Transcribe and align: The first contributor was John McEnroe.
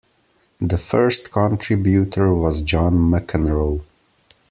The 0.59 0.79
first 0.79 1.31
contributor 1.31 2.33
was 2.33 2.63
John 2.63 2.93
McEnroe. 2.95 3.83